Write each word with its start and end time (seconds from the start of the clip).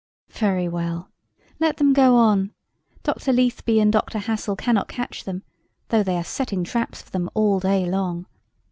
Very 0.31 0.67
well. 0.67 1.11
Let 1.59 1.77
them 1.77 1.93
go 1.93 2.15
on. 2.15 2.55
Dr. 3.03 3.31
Letheby 3.31 3.79
and 3.79 3.93
Dr. 3.93 4.17
Hassall 4.17 4.55
cannot 4.55 4.87
catch 4.87 5.25
them, 5.25 5.43
though 5.89 6.01
they 6.01 6.17
are 6.17 6.23
setting 6.23 6.63
traps 6.63 7.03
for 7.03 7.11
them 7.11 7.29
all 7.35 7.59
day 7.59 7.85
long. 7.85 8.25